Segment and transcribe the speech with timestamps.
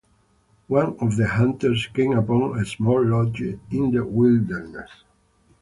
[0.65, 4.89] One of the hunters came upon a small lodge in the wilderness.